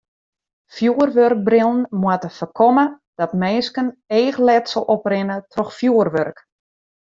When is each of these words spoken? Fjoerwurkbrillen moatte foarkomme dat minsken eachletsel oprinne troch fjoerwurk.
Fjoerwurkbrillen 0.75 1.87
moatte 1.89 2.29
foarkomme 2.37 2.85
dat 3.19 3.37
minsken 3.43 3.87
eachletsel 4.19 4.83
oprinne 4.95 5.37
troch 5.51 5.71
fjoerwurk. 5.77 6.37